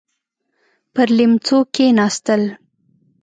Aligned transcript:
پر 0.93 1.07
ليمڅو 1.17 1.57
کېناستل. 1.73 2.41